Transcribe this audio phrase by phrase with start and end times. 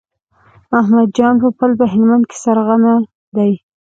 [0.79, 2.93] احمد جان پوپل په هلمند کې سرغنه
[3.35, 3.51] دی.